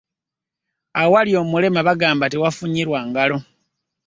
[1.03, 3.37] Awali omulema bagamba tewafunyirwa ngalo.